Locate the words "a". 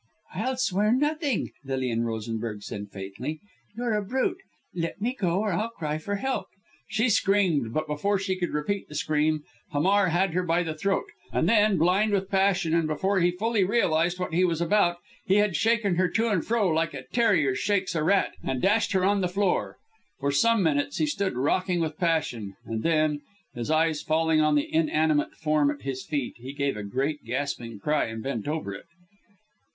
3.93-4.03, 16.95-17.03, 17.93-18.03, 26.75-26.81